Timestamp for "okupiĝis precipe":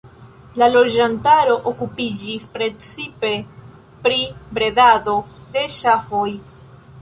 1.71-3.31